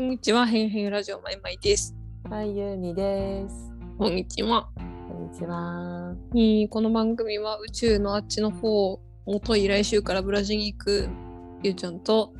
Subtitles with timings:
[0.00, 1.94] こんにちは、へんへんラジオまいまいです。
[2.30, 3.70] はい、ゆうにです。
[3.98, 4.66] こんにちは。
[4.74, 6.16] こんにちは。
[6.32, 11.10] えーこの番組は宇宙のあっちの方、もとい来週からブラジルに行く
[11.62, 12.32] ゆうちゃんと、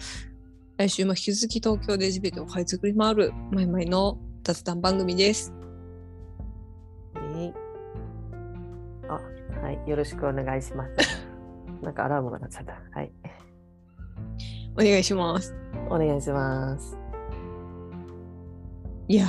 [0.79, 5.53] 来週も引き続き東京で地べたを這いつくり回るまいまいの雑談番組です。
[7.13, 7.55] はい。
[9.07, 9.21] あ、
[9.61, 11.29] はい、よろしくお願いします。
[11.85, 12.81] なんかアラームが鳴っちゃった。
[12.91, 13.13] はい。
[14.73, 15.55] お願いします。
[15.91, 17.00] お願いします。
[19.11, 19.27] いや、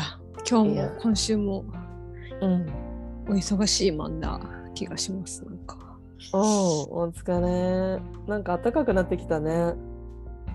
[0.47, 1.65] 今日も今週も
[2.39, 2.67] うん。
[3.27, 4.39] お忙しいマンだ
[4.75, 5.43] 気がします。
[5.43, 5.75] なんか。
[6.33, 7.99] おう、お疲れ。
[8.27, 9.73] なんか暖かくなってきたね。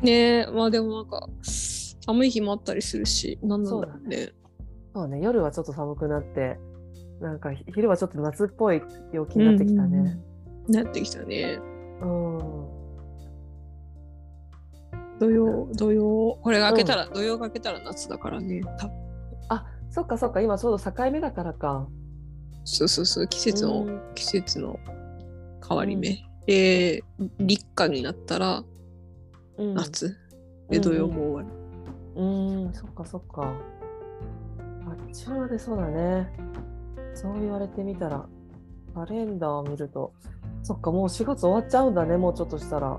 [0.00, 0.12] ね
[0.42, 4.28] え、まあでもなんか、寒い日もあったりするし、なんなんだろうね。
[4.94, 6.60] そうね、夜はちょっと寒くなって、
[7.20, 8.80] なんかひ昼はちょっと夏っぽい
[9.12, 10.20] 陽気になってきたね。
[10.68, 11.58] なってきたね。
[12.00, 12.38] うん。
[15.18, 18.60] 土曜、土曜、これが開けたら、土曜が開けたら夏だからね。
[18.78, 19.05] 多分
[19.48, 21.86] あ、そっかそっか、今ちょうど境目だからか。
[22.64, 24.78] そうそうそう、季節の、うん季節の
[25.66, 26.18] 変わり目。
[26.46, 27.02] で、
[27.38, 28.64] 立夏になったら
[29.58, 29.74] うん。
[29.74, 30.16] 夏。
[30.70, 31.46] で、土曜も終わる。
[32.16, 33.42] うーん、そっかそっか。
[33.42, 36.30] あっちまでそうだね。
[37.14, 38.26] そう言われてみたら、
[38.94, 40.12] カレンダーを見ると、
[40.62, 42.98] そっか、もう4月終わっちゃうんだね、もうちょっとしたら。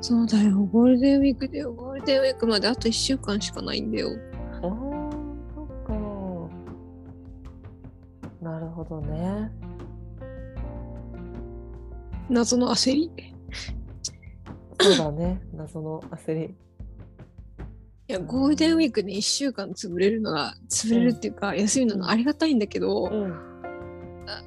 [0.00, 1.72] そうだよ、ゴールデンウィークだよ。
[1.72, 4.10] ゴールデンウィークまであと1週間しかないんだよ。
[4.62, 4.95] あー、
[8.76, 9.50] ほどね。
[12.28, 13.10] 謎の焦り？
[14.78, 16.54] そうだね、謎の焦り。
[18.08, 23.32] いや、ゴールデンウィークで1週間潰れるのが、潰れるっていうか、休みなのありがたいんだけど、うん。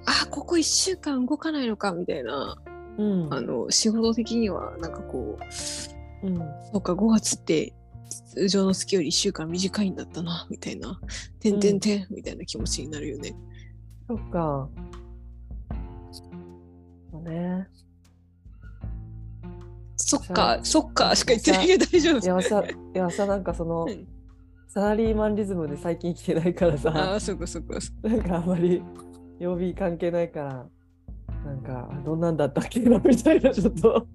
[0.05, 2.55] あ、ここ1週間動かないのかみたいな、
[2.97, 3.33] うん。
[3.33, 5.39] あの、仕事的には、なんかこ
[6.23, 6.37] う、うん。
[6.37, 6.43] そ
[6.75, 7.73] うか、5月って
[8.35, 10.99] 通常の月より1週間短いんだったな、みたいな、
[11.39, 13.35] てんてんてんみたいな気持ちになるよね。
[14.09, 14.67] そっか。
[17.11, 17.67] そうね。
[19.97, 24.07] そっか、そっかしか言ってないけど大丈夫いやさ、いやさ、なんかそのうん、
[24.67, 26.89] サラリーマンリズムで最近生きてないからさ。
[26.89, 27.77] ああ、そっかそっか。
[28.01, 28.81] なんかあんまり
[29.37, 30.65] 曜日関係ないから、
[31.45, 34.07] なんかどんなんだったっけなみたいなちょっと。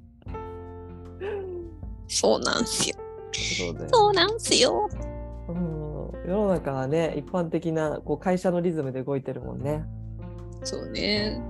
[2.08, 2.96] そうなんすよ。
[3.32, 4.88] そうだよそうなんすよ。
[5.46, 5.83] うん、
[6.26, 9.84] 世の中はね、一般的なこう会社のリズムで動いてるもんね。
[10.64, 11.40] そうね。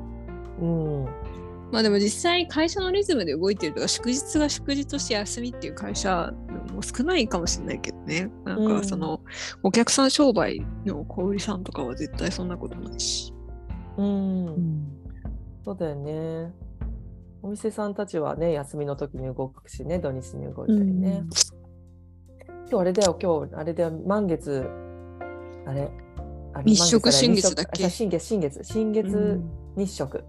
[0.61, 1.05] うん。
[1.73, 6.33] まあでも実際会社のリズムで動いてるとか祝日が祝日として休みっていう会社
[6.73, 8.31] も少ないかもしれないけどね。
[8.45, 9.21] なんうんかその、
[9.63, 13.33] お客さん商売の小売さんとかは絶対そんなことないし。
[13.97, 14.87] うん。
[15.65, 16.53] そうだよね。
[17.43, 21.25] お店さんたちはね、休みの時に動くしね、土日に動いたりね。
[22.75, 23.55] 今日あれだよ、今日。
[23.55, 24.69] あれだよ、満月、
[25.65, 25.93] あれ？
[26.55, 27.89] あれ日食新月だっけ？
[27.89, 29.41] 新月、新月、新月
[29.77, 30.25] 日食。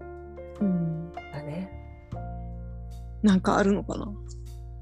[0.60, 1.10] うん。
[1.12, 1.72] だね。
[3.24, 4.06] なんかあるのかな？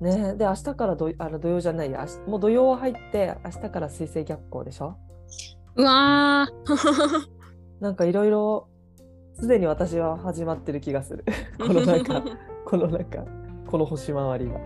[0.03, 0.35] ね。
[0.35, 2.07] で明日からどあの土曜じゃないや。
[2.27, 4.99] もう土曜は入って明日から水星逆行でしょ？
[5.77, 6.75] うわー。
[7.81, 8.69] なんかいろいろ
[9.41, 11.25] すでに私は始まってる気がする。
[11.59, 12.23] このなんか
[12.67, 13.25] このなんか
[13.67, 14.61] この星回りが。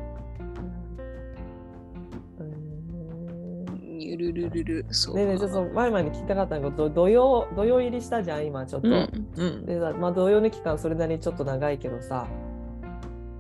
[4.19, 4.87] るるるる。
[4.91, 5.15] そう。
[5.17, 8.89] ねえねえちょっと前々に聞きたかったんだけど土曜土曜入りしたじゃん今ちょっと。
[8.89, 9.67] うんうん。
[9.67, 12.27] でさまあ土曜の期間それなりにちょっと長いけどさ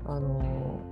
[0.07, 0.41] あの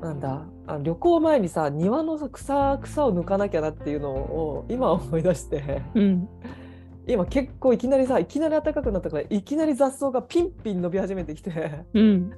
[0.03, 6.29] ーなんだあ旅行前にさ庭のさ草草を抜かなきゃなっていうのを今思い出してうん。
[7.09, 12.33] 今結構いきなりさいきなり暖かくなったからいきなり雑草がピンピン伸び始めてきてうん。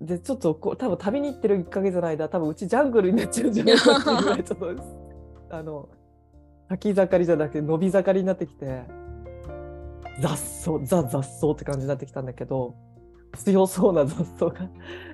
[0.00, 4.66] でちょっとこう多分旅に行ってる1ヶ月の間多分うちジャングルになっちゃうんじゃないかっていうぐらいちょっと
[5.50, 5.88] あの
[6.68, 8.82] 咲き盛りじゃなくて伸び盛りになってきて
[10.20, 12.74] 雑草ザ雑草って感じになってきたんだけど
[13.36, 14.70] 強そうな雑草が。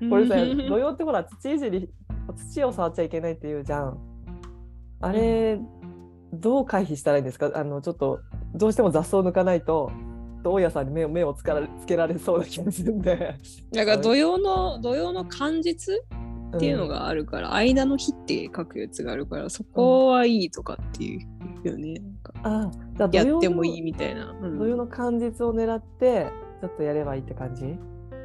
[0.08, 1.90] これさ土曜ってほら土いじり
[2.52, 3.98] 土を触っちゃいけないっていうじゃん。
[5.00, 5.58] あれ、
[6.34, 7.50] どう回避したらいいんですか？
[7.54, 8.20] あのちょっと
[8.54, 9.90] どうしても雑草を抜かないと
[10.44, 13.36] 大家さんに目を目をつからつけられそうな気がするんで。
[13.72, 15.70] だから土曜の土曜の漢日
[16.54, 21.26] っていうの、があるから、間の日って書くやつがあるからそこはいいとかっていう
[21.68, 22.00] よね。
[22.42, 24.34] ああ土やってもいいみたいな。
[24.42, 26.28] うん土曜の漢日を狙って
[26.60, 27.76] ちょっとやればいいって感じ？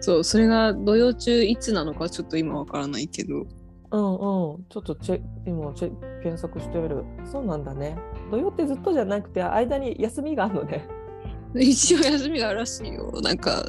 [0.02, 3.46] そう、それが土曜中いつなのかちょっと今わからないけど。
[3.92, 7.98] うんうんちょっとチェ今チェ検索してみるそうなんだね
[8.30, 10.88] 土曜ってずっとじゃなくて間に休みがあるのね
[11.56, 13.12] 一応休みがあるらしいよ。
[13.22, 13.64] なんか、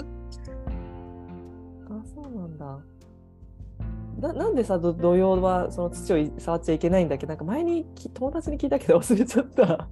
[4.26, 7.26] なななんでさど土曜はその土を触っちゃいけないんだっけ？
[7.26, 9.88] なんか前にき友達に聞いたけど忘れちゃった。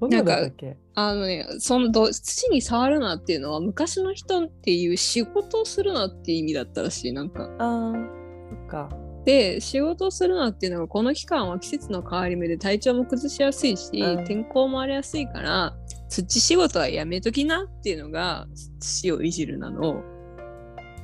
[0.08, 0.76] なんだっけ？
[0.94, 7.12] あのね、そのど土に触るなっていうのは昔の人っていう仕事をするなっていう意味だったらしい。
[7.12, 7.50] なんか。
[7.58, 8.06] あー
[8.50, 8.88] そっか。
[9.24, 15.76] で、仕事をするなっていうのがこの期間は季節の変わり目で体調も崩しやすいし、うん天候も荒れやすいから、
[16.08, 18.46] 土仕事はやめときなっていうのが
[18.80, 20.02] 土をいじるなの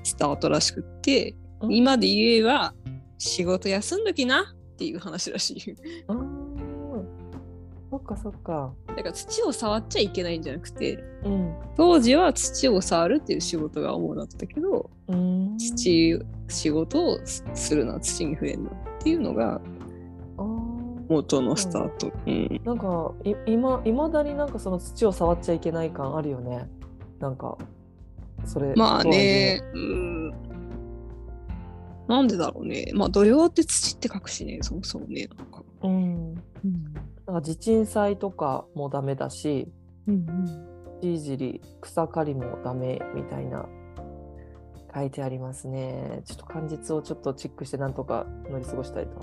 [0.03, 2.75] スタートらしくって、うん今で言えば
[3.19, 5.77] 仕事休んどきなっていう話らしい。
[7.91, 8.73] そっかそっか。
[8.89, 11.55] だから土を触っちゃいけないんじゃなくて、うん。
[11.77, 15.57] 当時は土を触るっていう仕事が主だったけど、うん。
[15.59, 16.19] 土
[16.49, 19.61] 仕事をすするな土に触れんなっていうのが
[21.09, 22.11] 元のスタート。
[22.27, 26.69] うんなんかい今いまだになんかその土を触っちゃいけない感あるよね。
[27.21, 27.57] なんか
[28.45, 30.35] それまあね、うん。
[32.09, 32.91] なんでだろうね。
[32.95, 35.29] まあ土曜って土って書くしね、そもそもね。
[35.37, 36.35] なんかうん。
[36.35, 36.43] なん
[37.37, 39.69] か地鎮祭とかもダメだし、
[40.07, 40.27] うん
[41.01, 43.67] じいじり草刈りもダメみたいな
[44.95, 46.23] 書いてありますね。
[46.25, 49.23] ちょっと漢字をちょっとチェックしてなんとか乗り過ごしたいと。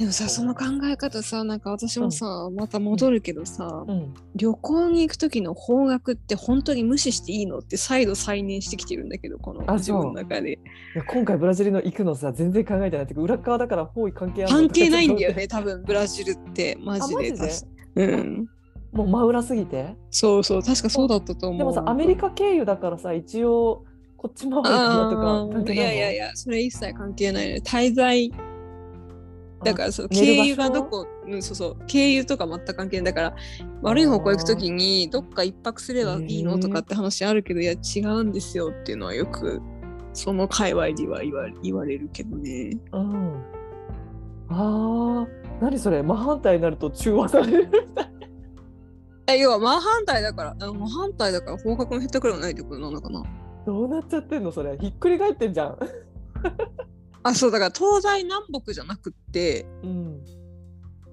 [0.00, 4.14] でもさ、その考え方さ、なんか私もさ、また戻るけどさ、うん。
[4.34, 10.52] 旅行に行く時の方角って本当に無視していいのって再度再燃してきてるんだけど、このあ自分の中で。
[10.52, 10.56] い
[10.96, 17.34] や今回ブラジルの行くのさ全然考えてないって裏側だから方位関係あるの関係ないんだよね、多分ブラジルって、 マジで？
[17.96, 18.48] うん。
[18.92, 19.96] もう真裏すぎて？
[20.10, 21.58] そうそう、確かそうだったと思う。
[21.58, 23.84] でもさアメリカ経由だからさ一応
[24.16, 27.60] こっち回りかなとかいやいやいや、それ一切関係ないね。
[27.62, 28.32] 滞在
[29.62, 33.36] だからそう経由がどこ、うん、そうそう経由とか全く関係ないだから
[33.82, 39.60] 悪い方向行くときにどっか一泊すればいいのとかって話あるけどいや違うんですよっていうのはよく
[40.12, 42.76] その界隈では言わ言われるけどね。
[42.92, 43.44] うん。
[44.48, 45.28] ああ、
[45.60, 46.02] 何それ？
[46.02, 48.10] 真反対になると中和されるみたい。
[49.28, 53.22] え要は真反対だからあ真反対だから方角も減ったくれもないってことなのかな？
[53.64, 54.76] どうなっちゃってんのそれ。
[54.78, 55.78] ひっくり返ってんじゃん。
[57.22, 60.24] あそうだから東西南北じゃなくってうん。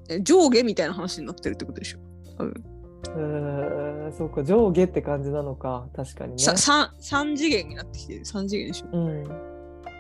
[0.10, 2.00] え上下みたいな話になってるってことでしょ？
[2.38, 2.64] 多分
[3.10, 6.38] えー、そうか上下って感じなのか確かにね。
[6.40, 8.88] さ三三次元になってきてる三次元でしょ？
[8.98, 9.24] うん。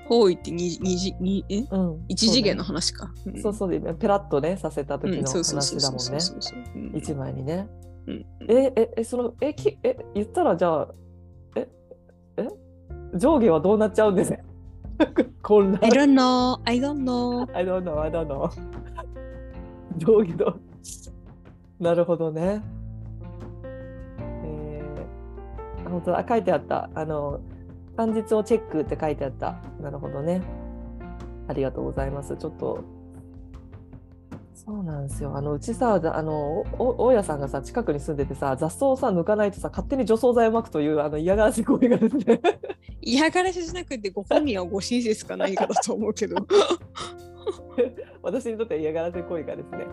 [0.08, 1.60] 方位って二二次二え？
[1.60, 2.06] うん。
[2.08, 3.12] 一次元の話か。
[3.26, 3.42] ね。
[3.42, 6.20] そうそうでペラッとねさせた時の話だもんね。
[6.22, 7.68] そうそううん一枚にね。
[8.08, 10.88] うんえええそのえきえ言ったらじゃあ
[11.58, 11.68] え
[12.38, 12.48] え？
[13.16, 14.34] 上下はどうなっちゃうんです
[15.42, 15.90] 混乱 I。
[15.90, 17.48] don't know, I don't know.
[17.54, 18.52] I don't know, I don't know.
[19.98, 20.60] 上下ど
[21.80, 22.62] なるほどね。
[24.44, 26.90] えー、あ本当だ書いてあった。
[26.96, 27.40] あの
[27.96, 29.62] 漢字をチェックって書いてあった。
[29.80, 30.42] なるほどね。
[31.48, 32.36] ありがとうございます。
[32.38, 32.84] ちょっと
[34.68, 35.34] そうなんですよ。
[35.38, 42.42] あのうちさ、あの大家さんがさ近くに住んでてさ雑草をさ抜かないとさ勝手に除草剤をまくというあの嫌がらせ行為がですね。
[43.02, 46.36] 嫌がらせじゃなくてご本人はご親切か何かだと思うけど。
[48.22, 49.88] 私にとっては嫌がらせ行為がですね、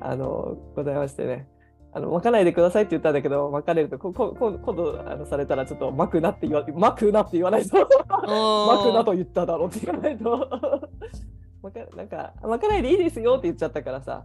[0.00, 1.48] あのございましてね、
[1.92, 7.88] あの巻かないでくださいって言ったんだけど、巻かれると、こここ今度あのされたら、ちょっと巻くなって言わ巻くなって言わないと、巻
[8.86, 10.48] くなと言っただろうって言わないと、
[11.62, 14.24] 巻かなんか、巻かないでいいですよって言っちゃったからさ、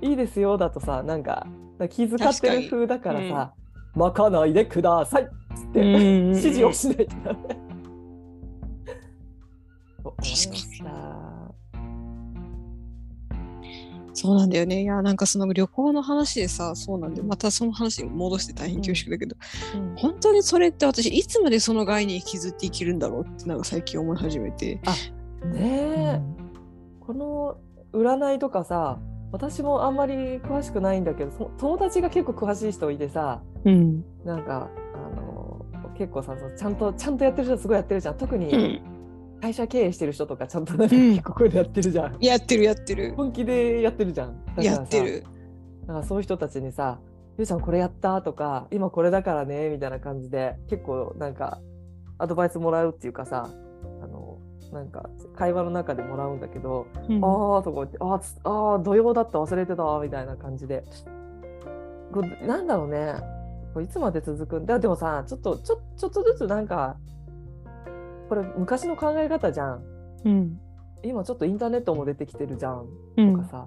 [0.00, 1.46] いいですよだとさ、なんか、
[1.90, 3.54] 気遣ってる風だからさ、
[3.94, 7.64] 巻かないでくださいっつって、指示をしないとダメ。
[14.16, 14.82] そうなんだよね。
[14.82, 17.26] いや、なんかその旅行の話でさ、そうなんだよ。
[17.26, 19.36] またその話に戻して大変恐縮だけど、
[19.74, 24.76] うん本当にそれって私、いつまでその概念引きずって生きるんだろうって、なんか最近思い始めて。
[24.76, 24.80] ね
[25.60, 26.20] え、
[27.06, 27.56] この
[27.92, 28.98] 占いとかさ
[29.32, 34.04] 私もあんまり詳しくないんだけどそ友達が結構詳しい人いてさうん。
[34.24, 35.64] なんかあの
[35.98, 38.80] 結構さちゃんとちゃんとやってる人すごいやってるじゃん特うにん。
[39.40, 43.12] 会社経営してる人とかちゃんとなんかうん結構こういうのやってるじゃん、やってるやってる。
[43.14, 45.24] 本気でやってるじゃんだからさやってる。
[45.86, 46.98] なんかそういう人たちにさ
[47.36, 51.58] 「ゆうちゃんこれやった?」とか「今これだからね」みたいな感じで結構なんか
[52.16, 53.50] アドバイスもらうっていうかさ
[54.74, 60.84] なんか会話の中でもらうんだけどうんああとか言って、ああー、土曜だった、忘れてたわみたいな感じで。
[62.12, 63.14] こうなんだろうね、
[63.72, 64.66] これいつまで続くん？
[64.66, 66.96] だでもさ、ちょっと、ちょちょっとずつなんか、
[68.28, 69.82] これ昔の考え方じゃん。
[70.24, 70.60] うん。
[71.02, 73.66] 今ちょっとインターネットも出てきてるじゃんとかさ、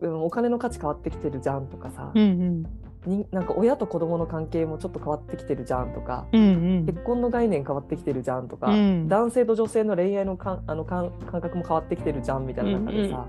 [0.00, 2.62] うんお金の価値変わってきてるじゃんとかさ、うんうん。
[3.06, 6.86] になんか親と子供の関係もちょっと変わってきてるじゃんとか、うんうん。
[6.86, 9.08] 結婚の概念変わってきてるじゃんとか、うん。
[9.08, 13.26] 男性と女性の恋愛のかんあの感感覚も変わってきてるじゃんみたいな中でさ、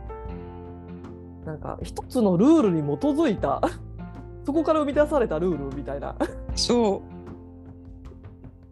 [1.45, 3.61] なんか一つのルールに基づいた
[4.45, 6.11] そこから生み出されたルールみたいな。
[6.11, 6.15] っ
[6.55, 7.01] そ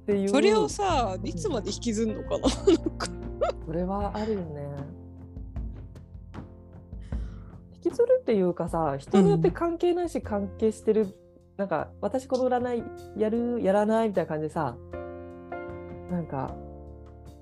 [0.04, 0.08] う。
[0.08, 0.30] ていう。
[0.30, 2.50] それをさいつまで引きずんのかな。
[3.66, 4.68] それはあるよね。
[7.88, 11.08] 引きずるっていうかさ人によって関係ないし関係してる、
[11.58, 12.84] なんか私この占い
[13.16, 14.76] やるやらないみたいな感じでさ
[16.12, 16.56] なんか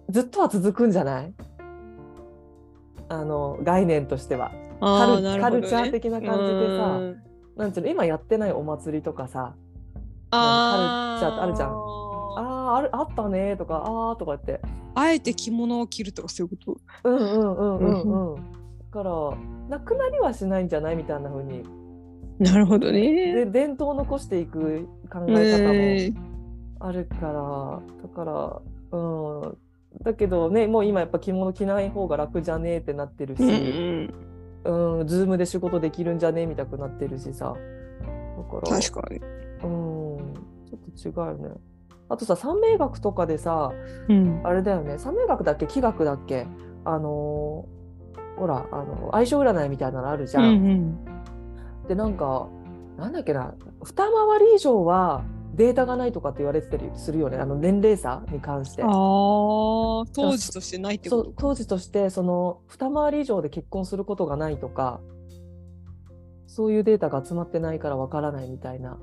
[0.10, 1.34] ずっとは続くんじゃない？
[3.10, 4.52] あの概念としては。
[4.80, 5.40] カルね。
[5.40, 7.18] カルチャー的な感じでさうん。
[7.56, 9.56] なんていうの今やってないお祭りとかさ
[10.32, 11.20] あー。
[11.20, 11.70] カルチャーってあるじゃん。
[11.70, 14.60] あーあるあったねとかあーとかって。
[14.96, 17.10] あえて着物を着るとかそういうこと？
[17.10, 17.78] うんうんうん。
[17.78, 18.65] うんうん。
[18.96, 19.38] だから
[19.68, 21.64] なくなりはしないんじゃないみたいな風に。
[22.40, 23.34] なるほどね。
[23.34, 26.14] で伝統を残していく考ええ方もー
[26.80, 28.62] あるから、だから
[28.98, 29.58] うん。
[30.02, 33.50] だけどねもう今やっぱ着物着ない方が楽じゃねえってなってるし、うん
[34.66, 35.00] うん。
[35.00, 35.08] うん。
[35.08, 37.54] ズームで仕事できるんじゃねえみたいになってるしさ。
[37.54, 39.18] だから確かに。
[39.18, 40.34] うん。
[40.66, 41.56] ちょっと違うよね。
[42.08, 43.74] あとさ三名学とかでさ
[44.08, 44.42] うん。
[44.46, 45.00] あれだよね。
[45.00, 45.68] 三名学だっけ？
[45.68, 46.48] 気学だっけ？
[46.86, 47.75] あのー
[48.38, 50.44] ほらあの相性占いみたいなのあるじゃん。
[50.44, 50.98] うん
[51.88, 52.48] でなんか
[52.98, 55.24] なんだっけな二回り以上は
[55.54, 58.88] データがないとかって言われてたりするよねあの年齢差に関してあ。
[58.88, 61.34] あ当時としてないってこと？
[61.38, 65.00] 当時としてその二回り以上で結婚することがないとか
[66.48, 68.98] そういうデータが集まってないからわからないみたいな。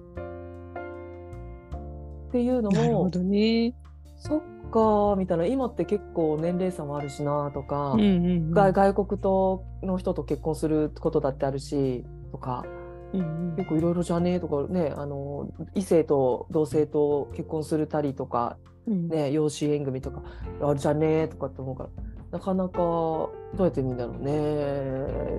[2.29, 3.75] っていうのもなるほどね
[4.17, 8.51] そっかみたいな今って結構年齢差もあるしなとか、うんうんうん。
[8.51, 12.65] 外外国との人と結婚することだってあるしとか。
[13.13, 13.57] うんうん。
[13.57, 18.57] 結構いろいろじゃねえとかねあの異性と同性と結婚するたりとか
[18.89, 19.09] うん。
[19.09, 20.23] ね養子縁組とか
[20.61, 21.91] あるじゃねえとかって思うから。
[22.33, 24.33] なかなかどうやって見るんだろうね。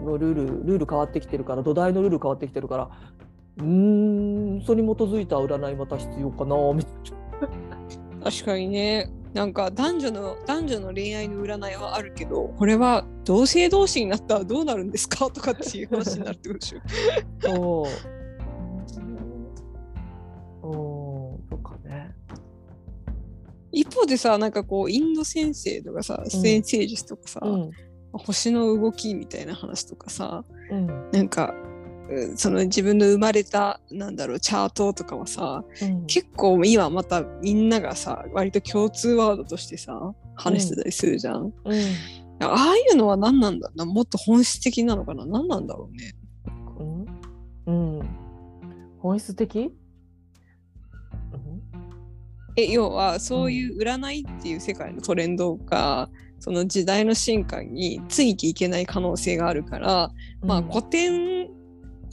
[0.06, 2.90] のルールルール変わってきてるから土台のルール変わってきてるから
[3.58, 6.94] うーんそれに基づいた占いまた必要かなみたい
[8.24, 15.30] 確かにねなんか男女の男女の恋愛の占いはあるけどこれは同性同士になったらどうなるんですか？
[15.32, 16.80] とかっていう話になるってことでしょ。
[17.50, 17.56] な。
[17.56, 17.88] そ
[20.64, 20.68] う。
[20.68, 20.70] う
[21.36, 22.12] んとかね。
[23.72, 27.72] 一方でさなんかこうインド先生とかさ先生術とかさ、うん。
[28.14, 31.10] 星の動きみたいな話とかさうん。
[31.12, 31.73] なんかう
[32.36, 36.06] その自分の生まれたなんだろうチャートとかはさうん。
[36.06, 41.82] 結構今またみんながさ割と共通ワードとしてさ話してたりするじゃん、うん。
[42.40, 43.86] ああいうのは何なんだろうな。
[43.86, 45.26] もっと本質的なのかな。
[45.26, 46.16] 何なんだろうね。
[47.66, 48.10] うん、うん、
[49.00, 49.72] 本質的、
[52.56, 60.68] え要はそういう占いっていう世界のトレンドが、その時代の進化についていけない可能性があるから、まあうん。
[60.70, 61.50] 古典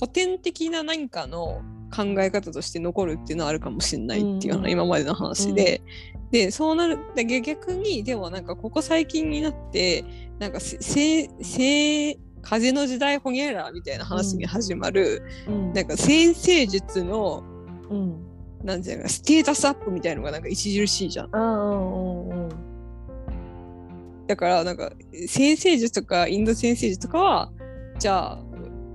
[0.01, 1.61] 古典的な何かの
[1.95, 4.71] 考え方として残るっていうのはあるかもしれないっていうのはうん。
[4.71, 5.83] 今までの話で、
[6.31, 10.05] でそうなるだけ逆にでもなんかここ最近になって
[10.39, 15.73] なんかせせせ風の時代ほにゃらみたいな話に始まる、うん。
[15.75, 17.45] なんか先生術の
[17.91, 18.27] うん。
[18.65, 21.35] なんていうのステータスアップみたいのがなんか著しいじゃん。
[21.35, 22.71] あうんうんうん
[24.31, 24.93] だからなんか
[25.27, 27.53] 先生術とかインド先生術とかは
[27.99, 28.50] じゃあ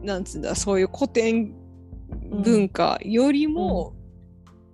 [0.06, 1.54] なんつうんだそういう古典
[2.44, 3.94] 文化よりも、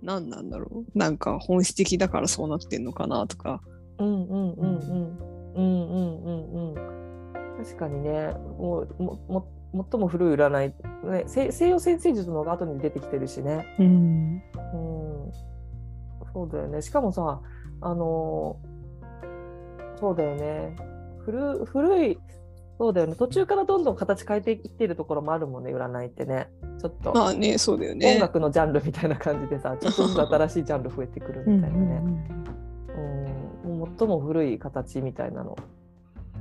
[0.00, 3.62] うん、何なんだろうなんか本質的だからそうなってんのかなとか。
[3.98, 6.92] うんうんうんうんうんうんうん
[7.58, 10.74] 確かにねもうもも最も古い占い、
[11.08, 13.66] ね、西洋先生術の方が後に出てきてるしね。
[13.78, 14.42] うん、
[16.32, 16.82] そうだよね。
[16.82, 17.40] しかもさ
[17.80, 18.58] あの
[19.98, 20.76] そうだよね。
[21.24, 22.18] 古古い
[22.82, 23.14] そうだよね。
[23.14, 26.48] 途中からどんどん形変えていってるところもあるもんね、占いってね。
[26.80, 28.18] ちょっと、まあねそうだよ音ね。
[28.18, 32.02] 楽のジャンルみたいな感じでさ、 ちょっとずつ新しいジャンル増えてくるみたいなね。
[33.64, 35.56] うん、もう最も古い形みたいなの。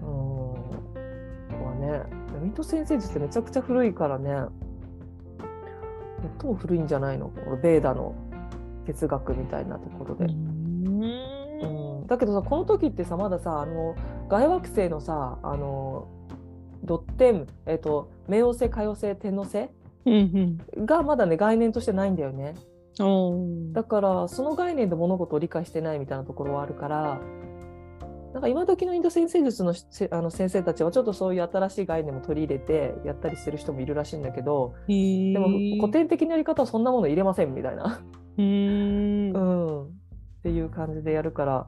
[0.01, 2.01] うん、はね。
[2.41, 4.45] ミト先生術ってめちゃくちゃ古いからね。
[6.39, 7.29] 最も古いんじゃないの？
[7.29, 8.15] このベーダの
[8.87, 10.25] 哲学みたいなところで。
[10.25, 10.27] う
[11.67, 13.93] ん、だけどさこの時ってさまださあの
[14.27, 16.07] 外惑星のさあの
[16.83, 19.69] ドッテン、えっと冥王星海王星天王星
[20.05, 20.85] うんうん。
[20.85, 22.55] がまだね概念としてないんだよね。
[22.99, 27.21] うんだからその概念で物事を理解してないみたいなところはあるから
[28.33, 35.47] なんか今時のインド先生術のせあの先生たちはちょっとそういう新しい概念も取り入れてやったりしてる人もいるらしいんだけどででも
[35.81, 38.01] 古典的なやり方はそんなもの入れませんみたいな、
[38.37, 39.83] うん、
[40.41, 41.67] っていう感じでやるから、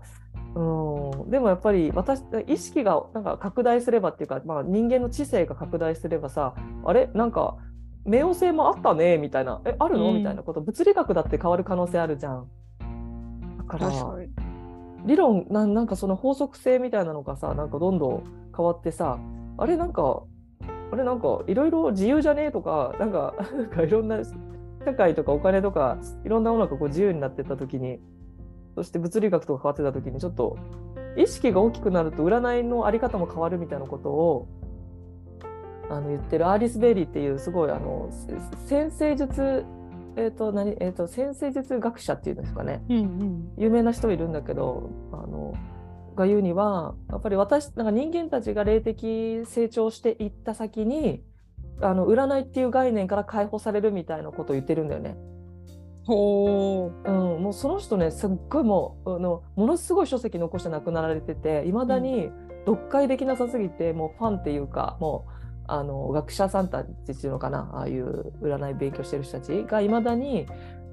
[0.56, 6.54] うん、でもやっぱり私意識がなんか拡大すればっていうか、まあ、人間の知性が拡大すればさ
[6.86, 7.10] あれ？
[7.14, 7.58] なんか
[8.06, 9.62] 冥王星もあったねみたいな。
[9.66, 10.18] えあるの、うん。
[10.18, 10.62] みたいなこと。
[10.62, 12.48] 物理学だって変わる可能性あるじゃん。
[13.58, 13.90] だから
[15.06, 18.24] 理論なんなんかその法則性みたいなのがさなんかどんどん
[18.56, 19.18] 変わってさ
[19.58, 19.76] あれ？
[19.76, 20.24] なんか
[20.92, 21.04] あれ？
[21.04, 24.20] なんかいろいろ自由じゃねえとかなんか なんかいろんな
[24.86, 28.00] 社会とかお金とかいろんなものがこう自由になってった時に
[28.76, 30.58] そして物理学とか変わってた時にちょっと
[31.16, 34.48] 意識が大きくなると占いのあり方も変わるみたいなことを
[35.90, 36.48] あの言ってる。
[36.48, 38.36] アーリス・ベイリーっていうすごいあのせ
[38.68, 39.66] 先生術
[40.16, 40.76] えっ、と何？
[40.80, 42.84] えっ、と先生術学者っていうんですかね。
[42.90, 43.52] うんうん。
[43.58, 45.54] 有名な人いるんだけどあの
[46.16, 51.24] が言うにはやっぱり私なんか人間たちが霊的成長していった先に
[51.82, 55.18] あの占いっていう概念から解放されるみたいなことを言ってるんだよね。
[56.06, 57.10] ほう。
[57.10, 62.30] うん、もうその人ねすっごいもうあのものすごい書籍残して亡くなられてていまだに
[62.66, 65.32] 読解できなさすぎてもうファンっていうかもう
[65.68, 70.46] あの学者さんたちっていうのかなああいう占い勉強してる人たちがいまだに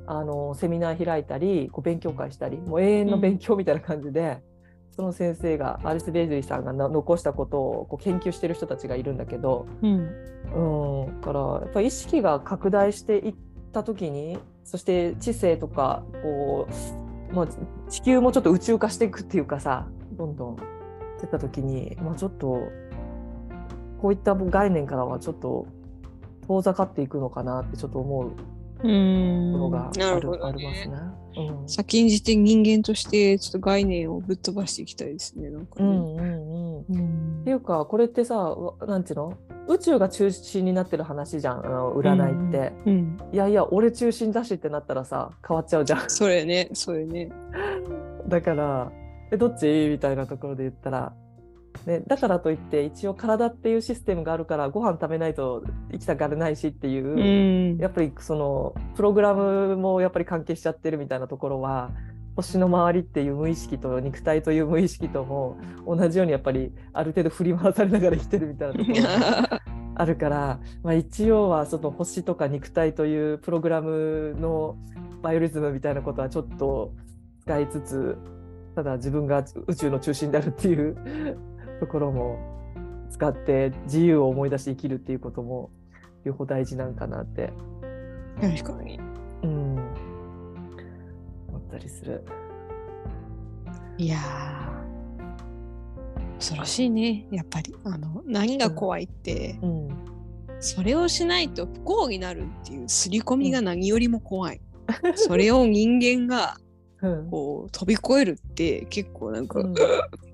[0.06, 4.42] あのセミナー開いたりこう勉強会したりもう永遠の勉強みたいな感じで、
[4.90, 10.08] その先生がアリス・ベイズリーさんがな残したことをこう研究してる人たちがいるんだけど、うん。
[10.52, 13.34] うん、だからやっぱり意識が拡大していっ
[13.72, 14.38] た時に
[14.70, 16.68] そして知性とかこ
[17.32, 17.48] う、まあ、
[17.88, 20.56] 地球もちょっと宇宙化していくっていうかさどんどん
[21.20, 22.68] 出た時に、まあ、ちょっと
[24.00, 25.66] こういった概念からはちょっと
[26.46, 28.30] 遠ざかっていくのかなってちょっと思う
[28.82, 31.00] がある,、ありますねね。
[31.36, 35.86] うん先んじて人間としてちょっと概念をぶっ飛ばしていきたいですねなんかね。
[35.86, 37.42] うんうんうん、っうん。
[37.44, 39.36] ていうかこれってさわなんていうの？
[39.68, 41.64] 宇宙が中心になってる話じゃん。
[41.64, 42.72] あの占いって。
[42.86, 46.10] うん、いやいや俺中心だしってなったらさ変わっちゃうじゃん。
[46.10, 46.68] それね。
[46.72, 47.30] それね。
[48.26, 48.90] だから
[49.30, 49.88] えどっち？
[49.90, 51.12] みたいなところで言ったら、
[51.86, 57.78] ね、だからといって一応体っていうシステムがあるからご飯食べないと生きたがれないしっていう、うん。
[57.78, 61.90] やっぱりそのプログラムもやっぱり関係しちゃってるみたいなところは
[62.36, 69.62] 星の周りっていう無意識と肉体という無意識とも同じようにやっぱりある程度振り回されながら生きてるみたいなところが
[69.96, 74.76] あるから、 まあ、一応はその星とか肉体というプログラムの
[75.22, 76.92] バイオリズムみたいなことはちょっと
[77.42, 78.18] 使いつつ
[78.74, 80.96] ただ自分が宇宙の中心であるっていう
[81.80, 82.38] ところも
[83.10, 85.70] 使って自由を思い出して生きるっていうことも
[86.24, 87.52] 両方大事なんかなって、
[88.40, 89.00] 確かに。
[89.42, 89.76] うん、
[91.48, 92.22] 思ったりする。
[93.96, 94.70] いやー。
[96.36, 97.26] 恐ろしいね。
[97.30, 97.74] やっぱり。
[97.84, 99.88] あの何が怖いって、うん。
[100.60, 104.60] それをしないと不幸になるっていう刷り込みが何よりも怖い。
[105.14, 106.58] それを人間が
[107.02, 107.30] うん。
[107.30, 109.74] こう飛び越えるって結構なんか、うん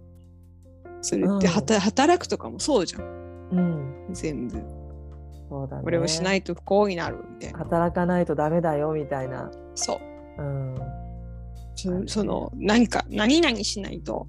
[1.07, 3.03] それ働くとかもそうじゃん
[3.53, 4.61] うん、全部。
[5.49, 5.83] そうだね。
[5.85, 7.59] これをしないと不幸になるみたいな。
[7.61, 9.51] 働かないとダメだよみたいな。
[9.77, 10.01] そ
[10.38, 10.42] う。
[10.42, 10.75] うん
[11.77, 14.27] そその何か何々しないと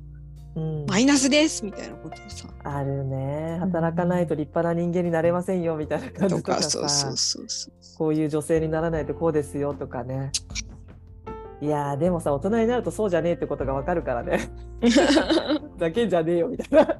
[0.55, 2.47] うん、マイナスですみたいなことをさ。
[2.63, 7.97] あるね働かないと立派な人間になれませんよみたいな感じとかとかさそうそうそうそう。
[7.97, 10.31] こういう女性にならないとこうですよとかね
[11.59, 14.39] いやーでもさ大人になるとそうじゃねえってことがわかるからね。
[15.77, 16.99] ざけんじゃねえよみたいな。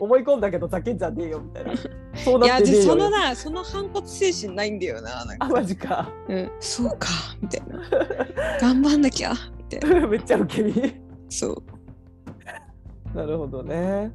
[0.00, 1.72] 思い込んだけどざけんじゃねえよみたいな。
[2.14, 2.82] そうなってねえよ。
[2.82, 6.10] そのなその反骨精神ないんだよななんあか、マジか。
[6.28, 7.08] うん、そうか
[7.40, 7.80] みたいな。
[8.60, 10.06] 頑張んなきゃみたいな。
[10.08, 10.94] めっちゃ受け身。
[11.28, 11.62] そう。
[13.16, 14.10] なるほどね。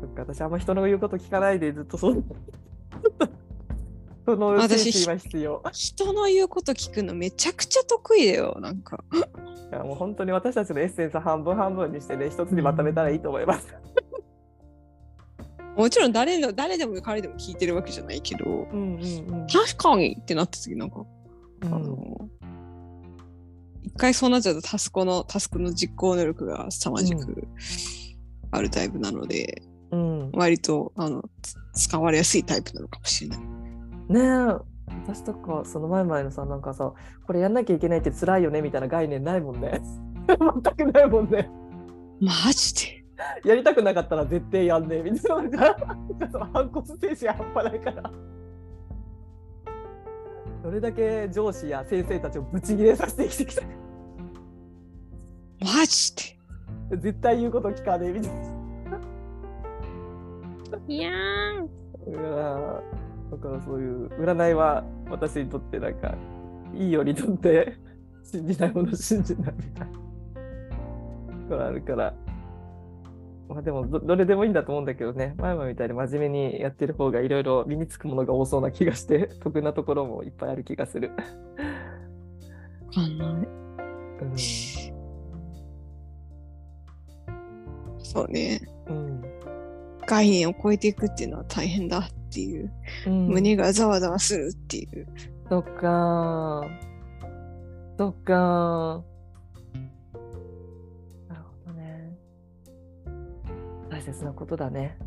[0.00, 2.22] そっか私あんま人の言うこと聞かないでずっとその
[4.28, 5.62] その私精神は必要。
[5.72, 9.02] 人の言うこと聞くのめちゃくちゃ得意だよなんか。
[9.10, 13.66] いやもう本当に私たちのエッセンス半分半分にしてね一つにまとめたらいいと思います。
[15.78, 18.44] もちろん誰の誰でも彼でも聞いてるわけじゃないけど。
[18.44, 21.06] うんうん確かにってなった時なんか、
[21.62, 21.74] うん。
[21.74, 22.28] あの
[23.84, 27.48] 一回そうなっちゃうとタスクのタスクの実行能力が凄まじく
[28.50, 31.54] あるタイプなので、うん、割とあのつ
[31.86, 33.57] 使われやすいタイプなのかもしれない。
[34.08, 34.24] ねえ。
[35.06, 36.92] 私とかその前々のさなんかさ
[37.26, 39.82] これやんなきゃいけないって辛いよねみたいな概念ないもんね。
[40.28, 41.50] 全くないもんね。
[42.20, 42.74] マジ
[43.44, 43.48] で？
[43.48, 45.02] やりたくなかったら絶対やんね。
[45.04, 45.76] えみたいな
[46.52, 48.10] 反骨精神半端ないから。
[50.62, 53.68] どれだけ上司や先生たちをブチギレさせて生きてきたか。
[55.60, 56.14] マジ
[56.90, 56.96] で？
[56.96, 58.12] 絶対言うこと聞かねえ。
[58.12, 58.38] みたいな。
[60.86, 62.82] いやいや
[63.30, 66.14] だからそういう占いは私にとってなんか
[66.74, 67.76] いいようにとって
[68.22, 69.98] 信じないもの信じないみたいなと
[71.48, 72.14] ころあるから
[73.48, 81.10] まあでもどどれでもいいんだと思うんだけどね前もみたいに真面目にやってる方がいろいろ身につくものが多そうな気がして 得なところもいっぱいある気がする。
[81.10, 81.16] わ
[82.94, 83.28] かんない。
[84.20, 84.38] うん
[87.98, 88.60] そうね。
[88.88, 89.22] うん
[90.06, 92.70] 概念を超えていくっていうのは大変だっていう。
[93.06, 95.06] うん胸がざわざわするっていう。
[95.48, 96.68] そっかー。
[97.98, 99.02] そっかー。
[101.28, 102.16] なるほどね。
[103.90, 104.98] 大切なことだね。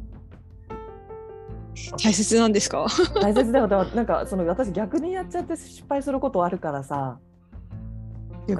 [2.03, 2.85] 大切なんですか？
[3.21, 3.67] 大切だよ。
[3.67, 7.19] なんかその私逆にやっちゃって失敗することあるからさ、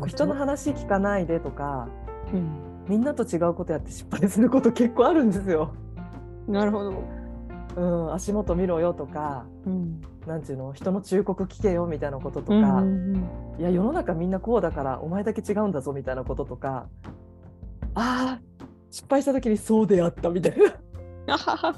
[0.07, 1.87] 人の話聞かないでとか、
[2.33, 2.85] うん。
[2.87, 5.73] みんなと違うことやって失敗すること結構あるんですよ。
[6.47, 7.03] なるほど。
[7.75, 10.01] うん、足元見ろよとか、うん。
[10.27, 16.87] なんていうの、人の忠告聞けよみたいなこととか、うんうんいや世の中みんなこうだからお前だけ違うんだぞみたいなこととか
[17.93, 20.57] あー失敗した時にそうであったみたい
[21.27, 21.75] な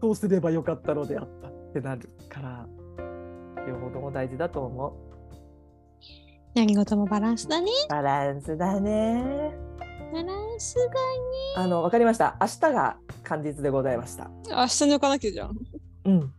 [0.00, 2.66] そうすればよかったのであったってなるから
[3.68, 4.92] 両方とも大事だと思う
[6.54, 7.70] 何事もバランスだね。
[7.90, 9.65] バランスだね
[10.12, 10.76] バランス
[11.56, 14.30] あのわかりました明日が肝日でございましたが。
[14.50, 15.56] 明日抜かなきゃじゃん。
[16.04, 16.32] うん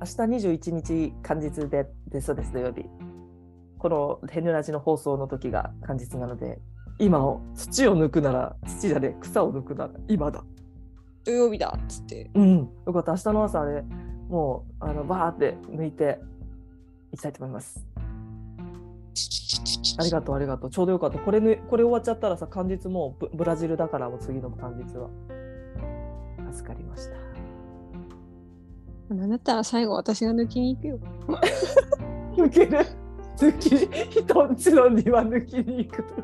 [0.00, 2.84] 明日21日肝日ででそうです土曜日
[3.78, 6.58] この「ヘヌラジ」の放送の時が肝日なので
[6.98, 10.44] 今を土を抜くなら土じゃねえ草を抜くなら今だ
[11.24, 12.30] 土曜日だっつって。
[12.34, 13.12] うん、よかった。
[13.12, 13.82] 明日の朝ね、
[14.28, 16.18] もう、あの、バーって抜いて
[17.12, 17.84] いきたいと思います。
[19.98, 20.70] ありがとう、ありがとう。
[20.70, 21.18] ちょうどよかった。
[21.18, 25.08] これ、ね、これ終わっちゃったらさ、肝日もうブブラジルだから、もう次の肝日は。
[26.52, 27.08] 助かりまし
[29.08, 29.14] た。
[29.14, 30.98] なんだったら最後私が抜きに行くよ。
[32.36, 32.78] 抜ける？
[33.36, 36.02] 抜き、人んちの庭抜きに行く？
[36.02, 36.14] と。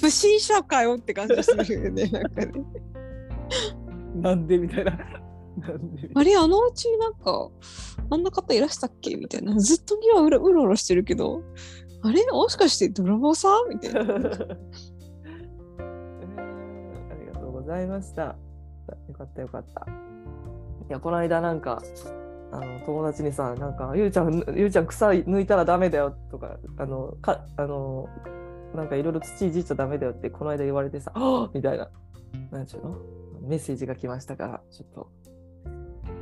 [0.00, 2.06] 不審者かよって感じするよね。
[2.08, 2.52] なんかね。
[4.14, 4.98] なんでみたいな。
[6.14, 7.50] あれあのうちなんか
[8.10, 9.16] あんな方いらしたっけ？
[9.16, 9.58] みたいな。
[9.58, 11.42] ずっと庭うろうろうろしてるけど、
[12.02, 12.24] あれ？
[12.30, 13.68] もしかして泥棒さん？
[13.68, 14.00] みたいな。
[14.00, 14.08] え ー
[17.10, 18.36] ありがとうございました。
[19.08, 19.86] よかったよかった。
[20.88, 21.82] いや、この間なんか、
[22.50, 28.08] あの友達にさ、なんか、ゆうちゃん、ゆうちゃん草抜いたらダメだよとか、あの、かあの
[28.74, 31.90] なんかいろいろ土いじっちゃダメだよってこの間言われてさ、あみたいな、
[32.50, 32.96] なんちゅうの？
[33.42, 35.10] メッセージが来ましたから、ちょっと、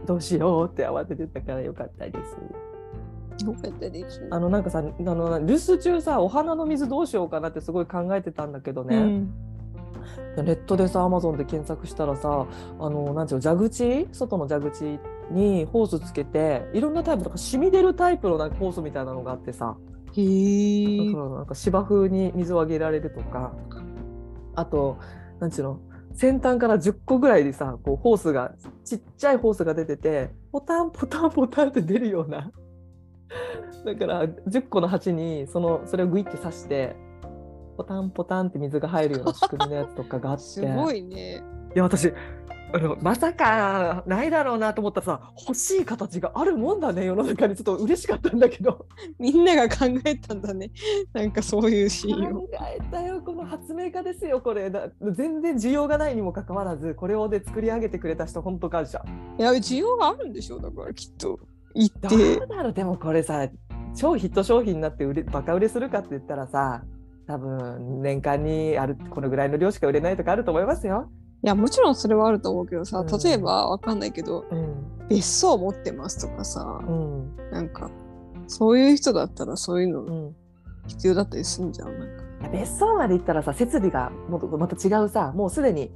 [0.06, 2.36] どうしようって慌ててたからよかったです。
[3.44, 4.26] よかったです。
[4.30, 8.96] あのなんかさ、あの留守中さ、お花の水どうしようかなってすごい考えてたんだけどね。
[8.96, 9.34] うん
[10.36, 12.46] ネットでさ、アマゾンで検索したらさ、
[12.78, 14.08] あの、なんていうの、蛇口？
[14.12, 19.76] 外の蛇口にホースつけて、いろんなタイプとか、染み出るタイプのなんかホースみたいなのがあってさ、
[20.16, 23.52] へえなんか芝生に水をあげられるとか、
[24.54, 24.98] あと、
[25.40, 25.80] なんていうの、
[26.16, 28.52] 先端から10個ぐらいでさ、こうホースが、
[28.84, 32.50] ちっちゃいホースが出てて、ポタンポタンポタンって出るような。
[33.84, 36.96] だから10個の鉢にそのそれをグイって刺して
[37.76, 41.42] ポタンポタンって水が入るような仕組みのやつとかがあって すごいね。
[41.74, 42.12] いや私
[43.00, 48.86] まさかないだろうなと思ったらさ欲しい形があるもんだね世の中にちょっと嬉しかったんだけど
[49.18, 50.70] みんなが考えたんだね。
[51.12, 52.40] なんかそういうシーンを。
[52.42, 59.02] 考えたよこの発明家ですよこれだ全然需要がないにもかかわらずこれをで作り上げてくれた人本当感謝
[59.38, 61.38] いや、需要があるんでしょう、だからきっと。
[61.74, 62.36] 行っどて。
[62.38, 63.48] うだろうでもこれさ
[63.94, 66.82] 超ヒット商品になって売れバカ売れするかって言ったらさ
[67.26, 71.10] 多分年間にあるこのぐらいの量しか売れないとかあると思いますよ。
[71.46, 73.06] いや、もちろんそれはあると思うけどさ、うん。
[73.06, 74.74] 例えばわかんないけど、うん。
[75.08, 77.36] 別荘持ってますとかさ、うん。
[77.52, 77.88] なんか、
[78.48, 80.36] そういう人だったらそういうのうん、
[80.88, 81.98] 必要だったりするんじゃん。
[81.98, 82.26] なんか。
[82.52, 85.90] 別荘まで行ったらさ設備がもっとまた違うさもうすでに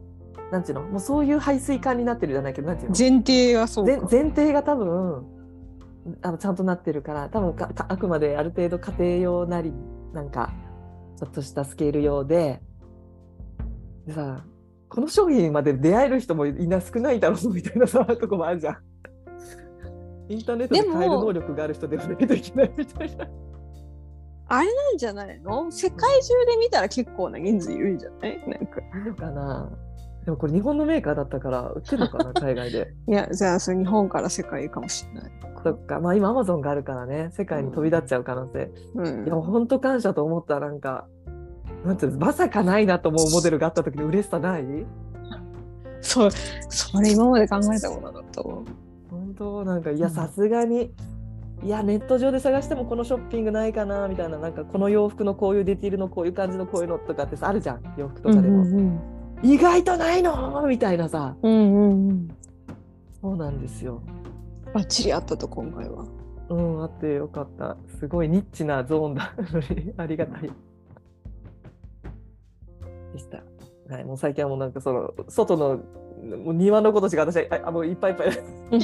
[0.51, 2.97] なんていうのもうそういう排水管になってるじゃないけどなんていうの？
[2.99, 5.27] 前提がそう前提が多分
[6.23, 9.73] あのちゃんとなってるから多分かかあくまである程度家庭用なり
[10.15, 10.53] なんか
[11.19, 12.63] ちょっとしたスケール用で
[14.07, 14.43] でさ
[14.91, 18.77] この商品まで出会える人もいな少ないだろうみたいなさとこもあるじゃん。
[20.29, 23.29] インターネットで買える能力がある人ではないといけないみたいな。
[24.53, 25.71] あれなんじゃないの？
[25.71, 28.49] 世界中で見たら結構な人数いるんじゃない？
[28.49, 28.81] なんか。
[28.81, 29.71] いいのかな？
[30.25, 32.33] でもこれ日本のメーカーだったから売ってるのかな？
[32.41, 32.93] 海外で。
[33.09, 35.33] いや、じゃあそれ日本から世界かもしれない。
[35.63, 38.71] そっかまあ今アマゾンがあるからね世界に飛び立っちゃう可能性。
[38.95, 41.07] うんいや本当感謝と思ったなんか
[41.85, 44.65] なんていうのまさかないなと思うモデルがあった時の嬉しさない？
[46.03, 46.31] そう、
[46.69, 48.59] それ今まで考えたことなかったわ。
[49.11, 49.65] 本当？
[49.65, 50.13] なんかいやうん。
[50.13, 50.93] さすがに
[51.63, 57.95] いやネット上で探してもこのショッピングないかなみたいななんかこの洋服のこういうディティールのこういう感じのこういうのとかってさあるじゃん。
[57.99, 59.01] 洋服とかでも、うん
[59.43, 61.35] 意外とないのみたいなさ。
[61.43, 62.29] うんうんうん。
[63.23, 64.03] そうなんですよ。
[64.75, 66.05] バッチリあったと今回は。
[66.51, 67.79] うんあってよかった。
[67.99, 69.35] すごいニッチなゾーンだ。
[69.97, 70.51] ありがたい
[73.13, 73.43] でした
[73.93, 75.79] はいもう最近はもうなんかその外の
[76.39, 78.29] もう庭のことしか私はああもういっぱいいっぱい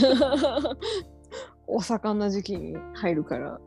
[1.67, 3.61] お盛んな時期に入るから。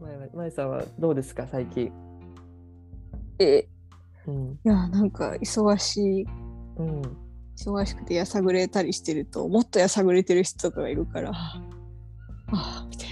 [0.00, 1.92] まいまいさんはどうですか最近？
[3.38, 3.66] え、
[4.26, 4.52] うん。
[4.52, 6.26] いや、なんか忙しい、
[6.76, 7.02] うん。
[7.56, 11.62] 忙しくてやさぐれたりしてると、もっとやさぐれてる人とかがいるから、あ
[12.52, 13.08] あ、みたい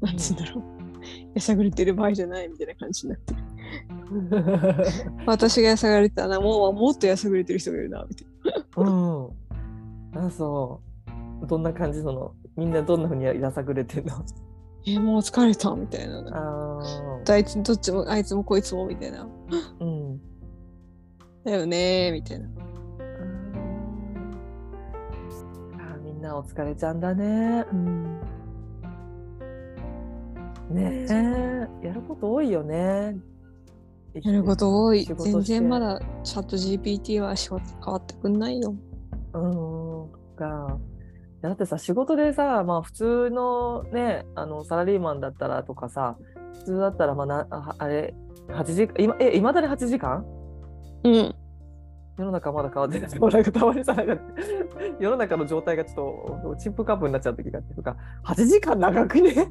[0.00, 0.08] な。
[0.08, 0.79] なんつうんだろう。
[1.34, 3.40] やさぐれてる場合じゃないみたいな感じになってる。
[5.26, 8.26] 私がやさぐれてたら、もうもっとやさぐれてる人がいるな、みたい
[8.76, 9.28] うん。
[10.26, 10.80] あ、そ
[11.42, 11.46] う。
[11.46, 12.02] どんな感じ？
[12.02, 14.16] そのみんなどんなふうにやさぐれてんの？
[14.16, 14.24] な。
[14.86, 16.18] え、もう疲れたみたいな。
[16.32, 16.80] あ
[17.28, 19.22] あいつどっちもあいつもこいつもみたいな。
[19.22, 19.26] あ。
[19.80, 20.20] うん。
[21.44, 22.48] だよねーみたいな。
[25.78, 27.64] あーみんなお疲れちゃんだね。
[27.72, 28.20] うん、
[30.70, 31.06] ね
[31.82, 31.86] え。
[31.86, 33.16] やること多いよね。
[34.14, 38.74] やること多い全然まだチャット GPT は仕事変わってくんないよ。
[39.34, 40.78] うんか。
[41.42, 46.16] だってさ仕事でさまあ普通のねあのサラリーマンだったらとかさ
[46.58, 48.14] 普通だったらまあなああれ
[48.48, 50.24] 8時間今えいまだに8時間？
[51.04, 51.34] うん。
[52.18, 53.18] 世の中まだ変わってない。
[53.18, 54.22] もうなんかたまにさなんか
[54.98, 59.50] 世の中の状態がちょっとチップカップになっちゃう時があっていうか8時間長くね？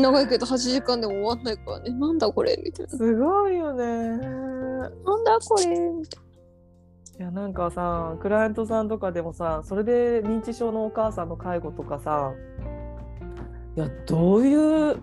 [0.00, 1.90] 長いけど8時間でも終わんないからね。
[1.90, 2.92] なんだこれみたいな。
[2.96, 3.84] すごいよね。
[3.84, 6.28] なんだこれみたい
[7.18, 12.32] いやなんかさクライアントさんとかでもさそれで認知症のお母さんの介護とかさ
[13.76, 14.98] いやどういう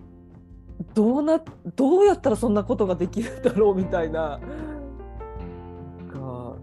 [0.94, 1.42] どうな
[1.74, 4.38] どうやったらそんなことができるんだろうみたいな。
[4.38, 6.56] なんか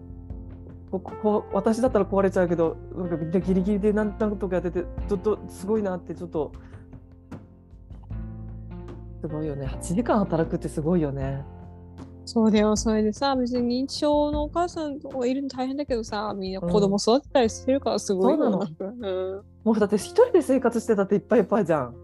[0.90, 6.50] ここ私だったら壊れちゃうけどなんかみんなギリギリでなんなんとかやっててちょっとすごいなってちょっと
[9.24, 11.22] すごいよね8時間働くってすごいよね。
[11.22, 11.46] な。
[12.26, 12.76] そうだよ。
[12.76, 19.42] それでさ、別に認知症のお母さんとかいるの大変だけどさ、みんな子供育てたりしてるからすごいよそうなのうん。
[19.64, 21.94] もうだって一人で生活してたっていっぱいいっぱいじゃん。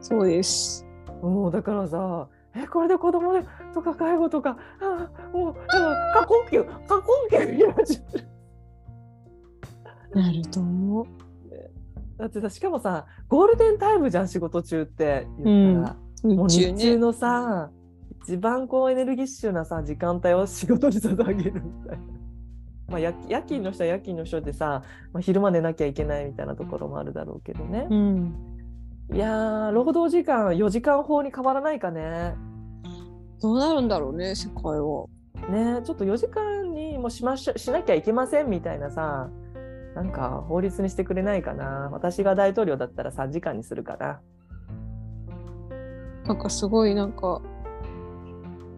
[0.00, 0.86] そうです。
[1.20, 3.44] もうだからさ、え、これで子供で
[3.74, 8.00] とか介護とか、ああもう、あ過呼吸、過呼吸になっちゃ
[10.14, 11.06] うなると思う。
[12.18, 15.96] だってさ、しかもさ、ゴールデンタイムじゃん、仕事中って言ったら。
[16.34, 17.70] もう日中のさ、
[18.22, 22.04] 一番こうエネルギッシュなさ、時間帯を仕事に捧げるみたいな。
[22.88, 24.82] まあ、夜夜勤の人は夜勤の人でさ、
[25.12, 27.86] まあ、昼間寝なきゃいけないみたいなところもあるだろうけどね。
[27.90, 28.34] うん。
[29.12, 32.34] いやー、労働時間4時間法に変わらないかね。
[33.40, 35.06] どうなるんだろうね、世界は。
[35.48, 39.28] ねちょっと4時間にもしましょしなきゃいけませんみたいなさ
[39.94, 44.20] なんか法律にしてくれないかな私が大統領だったら3時間にするかな
[46.26, 47.40] なんかすごいなんか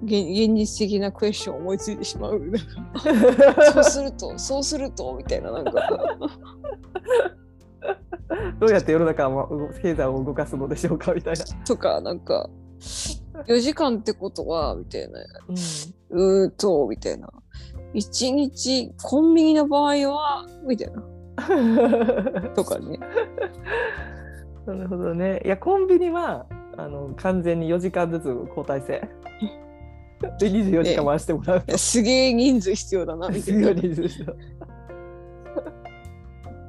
[0.04, 2.40] 現現実的なクエスチョンを思いついてしまう。
[3.72, 5.72] そうすると、そうするとみたいななんか。
[8.58, 12.48] どうやって世の中は動経済を動かすのでしょうかみたいな、とかなんか
[13.46, 15.20] 4時間ってことはみたいな。
[15.48, 17.28] うん、うーんとみたいな。
[17.94, 21.02] 1日コンビニの場合はみたいな。
[22.54, 22.98] とかね。
[24.66, 26.46] なるほどねいやコンビニは
[26.76, 29.00] あの完全に4時間ずつ交代制
[30.40, 33.72] で24時間回してもらういやすげえ人数必要だなみたいな。
[33.72, 34.32] 人数でした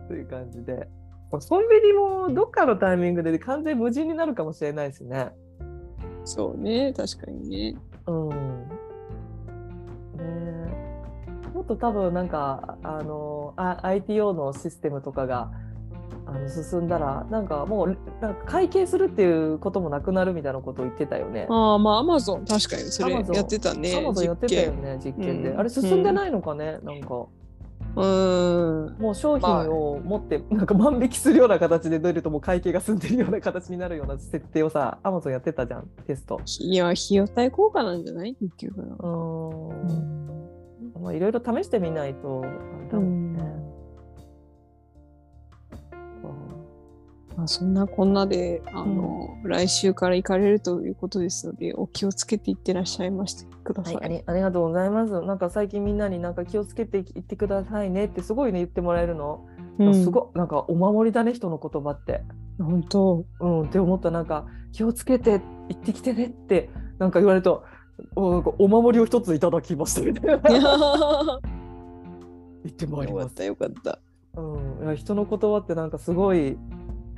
[0.08, 0.88] という感じで
[1.30, 5.32] コンビニもどっかのタイミングで完全無人になるかもしれないですね。
[6.24, 7.78] そうね、確かにね。
[8.08, 8.30] うん。
[8.30, 8.36] ね
[10.18, 15.52] えもっと多分なんかあのあ ITO のシステムとかが
[16.28, 21.48] あの進んだらなんかもうなんか会計するっていうこともなくなるみたいなことを言ってたよね。
[21.50, 23.96] ああ、まあ、アマゾン、確かにそれやってたね。
[23.96, 27.26] アマゾンやってたよね実験で、うんあれ進んでないのかね、なんか。
[27.98, 28.96] うん。
[29.00, 36.42] もう商品を持ってなんか万引きするような形で出るともう会計が済んでるような形になるような設定をさアマゾンやってたじゃんテスト。
[36.60, 38.36] いや、費用対効果なんじゃない？
[38.36, 38.96] 結局な。
[38.96, 43.25] うーんまあいろいろ試してみないとあれだもん
[47.38, 53.94] まあ、そんなこんなで、あの、来週から行かれるということですので、お気をつけていってらっしゃいましてくださ。
[53.94, 55.22] はいい、ありありがとうございます。
[55.22, 59.46] なんか最近みんなになんか気をつけていってくださいねってすごいね言ってもらえるの？
[59.80, 62.22] うんすごいなんかお守りだね人の言葉って。
[62.58, 63.26] 本当。
[63.42, 66.70] うんって思ったなんか気をつけて行ってきてねって
[67.00, 67.66] なんか言われると
[68.16, 70.50] おお守りを一ついただきましたみたいな。
[70.50, 70.62] い や
[72.64, 73.24] 言ってまいります。
[73.24, 74.00] よかったよかった。
[74.38, 76.58] うん、いや人の言葉ってなんかすごい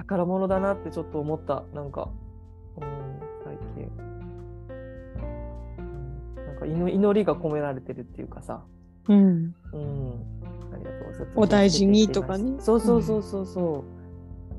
[0.07, 1.63] 宝物だなってちょっと思った。
[1.73, 2.09] なんか、
[2.77, 3.91] うん、最近、
[5.79, 8.63] うん、なんか祈祈りが込められてるっていうかさ、
[9.09, 9.17] うん。
[9.17, 9.53] うん、
[10.73, 11.33] ありがとうございます。
[11.35, 12.55] お大事にとかね。
[12.59, 13.83] そうそうそうそうそ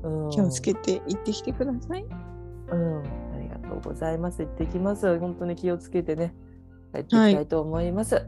[0.03, 2.05] う、うん、気をつけて行ってきてください。
[2.71, 3.03] うん、
[3.35, 4.43] ありがとうございます。
[4.43, 5.17] 行ってきます。
[5.19, 6.35] 本当に気をつけてね。
[6.93, 8.27] 帰っていきたいと思います、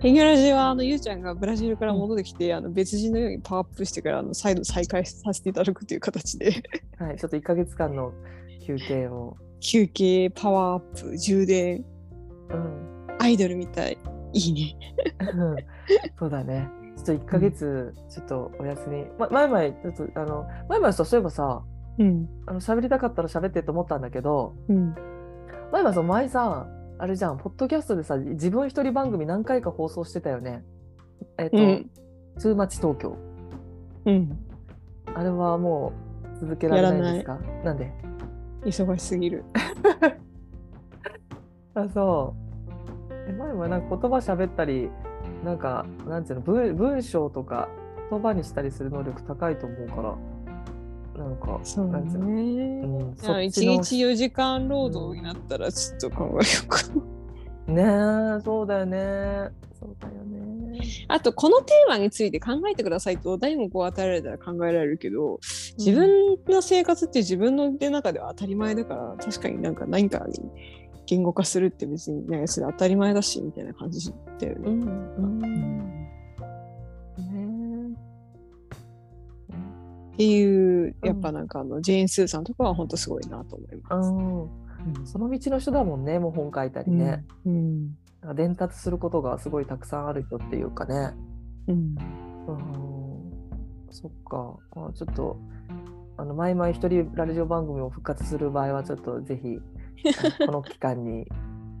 [0.00, 6.62] ヘギョラジはあのゆうちゃんがブラジルから戻ってきて、あの別人のようにパワーアップしてからあの再度再開させていただくという形で。
[6.98, 8.12] はい、ちょっと1ヶ月間の
[8.66, 11.84] 休憩を、休憩パワーアップ充電。
[12.50, 13.98] うん、アイドルみたい。
[14.32, 14.76] いいね。
[15.34, 15.56] うん。
[16.18, 16.68] そうだね。
[16.96, 19.04] ちょっと1ヶ月、ちょっとお休み。
[19.18, 21.62] ま、前々、ちょっと、あの、前々さ、そういえばさ、
[21.98, 22.28] うん。
[22.46, 24.94] あの、喋りたかったら喋ってと思ったんだけど、うん。
[25.72, 26.66] 前々さ、前さ、
[27.02, 30.62] あれじゃん、ポッドキャストでさ、自分一人番組何回か放送してたよね。
[31.36, 31.90] えっ、と、うん
[32.38, 33.16] ツーマチ東京。
[34.06, 34.38] うん
[35.12, 35.92] あれはも
[36.36, 37.38] う続けられないんですか？
[37.64, 37.92] なんで？
[38.64, 39.42] 忙しすぎる。
[41.74, 42.34] あ、そ
[43.10, 43.12] う。
[43.28, 44.88] え前もなんか言葉喋ったり、
[45.44, 47.68] なんか、なんていうの、文文章とか
[48.10, 50.14] 言葉にしたりする能力高いと思うから、
[51.16, 52.32] なんか、そうなんていうの、ね。
[52.86, 56.82] うん、いそっちの日4時間労働になったらちょっと考えようか
[57.66, 57.74] な。
[57.74, 59.50] ねえ、そうだよね。
[59.78, 60.80] そうだよね。
[61.08, 65.38] あとこのテーマについて考えてくださいとお題もこう与えられたら考えられるけど
[65.78, 70.40] 自分の生活って自分の中では当たり前だから確かになんか何かに
[71.06, 74.60] 言語化するって別に、ね、それ当たり前だしみたいな感じだよね。
[74.66, 76.01] うん、うん。
[80.12, 83.76] っていうやっぱなんかあの、ジェーン・スーさんとかは本当すごいなと思いえ。
[83.88, 84.10] ます。
[84.10, 85.06] うん。
[85.06, 87.24] その道の人だもんね、もう本書いたりね。
[87.46, 91.12] うんなんか伝達することがすごいたくさんある人っていうかね。
[91.66, 91.96] うん
[92.46, 93.12] うん。
[93.90, 94.56] そっか。
[94.74, 95.38] まあ、ちょっと、
[96.16, 99.58] あの、毎々一人ラジオ番組を復活する場合は、ちょっとぜひ、
[100.46, 101.26] この期間に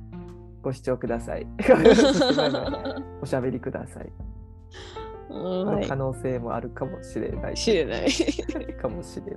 [0.62, 1.46] ご視聴ください。
[3.20, 4.12] おしゃべりください。
[5.32, 7.54] はい可能性もあるかもしれない。
[7.54, 8.08] 知れない。
[8.80, 9.34] かもしれない。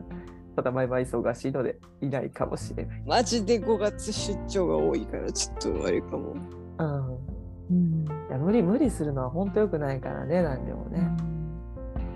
[0.56, 3.04] ただ、毎々忙しいので、いないかもしれない。
[3.06, 6.36] マジで5月出張が多いからちょっとあれかも。
[6.80, 7.36] うん。
[7.72, 11.02] うんいや無理無理するのは本当良くないからね何でもね。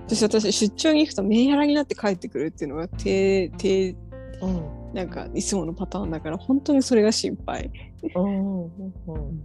[0.05, 3.95] 私私出張に行くとメンヘラになって帰ってくるっていうのが低低
[4.41, 7.71] うんなんかいつものパターンだから本当にそれが心配。
[8.15, 8.71] うんうん
[9.07, 9.43] うん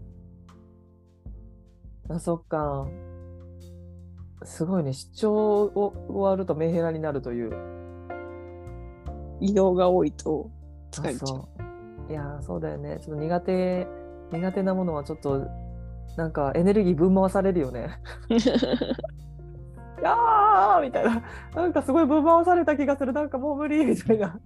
[2.11, 2.87] あそっか。
[4.45, 7.75] すごいね出張を終わるとメンヘラになるという。
[9.41, 10.51] 移動が多いと
[10.91, 11.23] 疲れちゃう。
[11.23, 11.49] あそ
[12.09, 13.87] ういやそうだよねちょっと苦手
[14.31, 15.47] 苦手なものはちょっと
[16.17, 17.99] なんかエネルギーぶん回されるよね。
[18.29, 18.35] い
[20.03, 21.23] やーみたいな
[21.55, 24.39] なんかすごいぶん回された気がするなんかもう無理みたいな。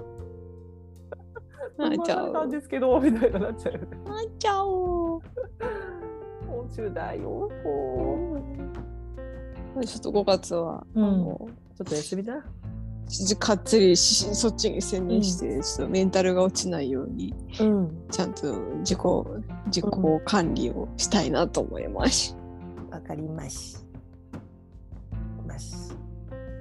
[1.76, 3.74] ぶん回されたんですけどみたいななっちゃう。
[3.74, 3.84] なっ
[4.38, 5.20] ちゃおう。
[6.46, 7.50] もう中だよ。
[9.87, 12.45] ちょっと5月は、うんあのちょっと休みだ？
[13.09, 18.07] ちかっつりしそっちに専念して、ちょっとメンタルが落ちないようにうん。
[18.11, 18.99] ちゃんと自己
[19.67, 19.85] 自己
[20.25, 22.37] 管理をしたいなと思います。
[22.91, 23.87] わかります。
[25.47, 25.97] ます。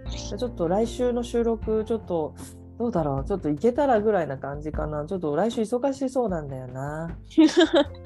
[0.09, 2.33] じゃあちょっと来週の収録、ちょっと、
[2.79, 5.05] どうだろう、ちょっといけたらぐらいな感じかな。
[5.05, 7.17] ちょっと来週忙しそうなんだよな。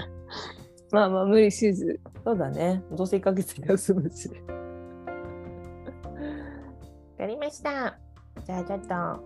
[0.91, 2.00] まあまあ無理せず。
[2.24, 2.84] そうだね。
[2.91, 4.30] どうせ1ヶ月休むし。
[7.21, 7.99] わかりました。
[8.47, 9.23] じゃあちょっと、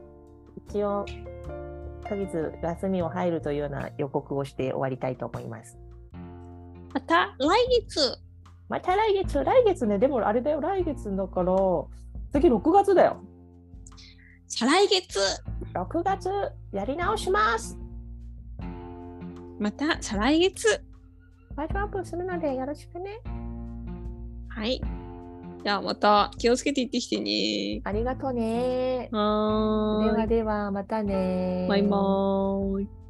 [0.67, 1.05] 一応、
[2.03, 5.77] 1ヶ月休みを入るというような予告をして終わりたいと思います。
[6.93, 7.33] また？
[7.39, 7.47] 来
[7.87, 8.17] 月
[8.67, 11.53] また来月、来月ね、でもあれだよ、来月だから、
[12.33, 13.21] 次6月だよ。
[14.49, 15.17] 再来月
[15.73, 16.29] 6月
[16.73, 17.79] やり直します。
[19.57, 20.83] また再来月
[21.55, 23.21] バイトアップするのでよろしくね。
[24.49, 24.81] はい。
[25.65, 27.81] じゃあまた気をつけて行ってきてね。
[27.85, 29.09] ありがとうね。
[29.11, 30.11] はーい。
[30.11, 31.65] ではではまたね。
[31.67, 33.04] バイバーイ。